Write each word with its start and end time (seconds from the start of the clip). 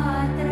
Patra 0.00 0.51